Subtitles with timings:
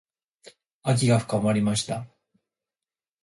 [0.81, 2.07] 秋が深まりました。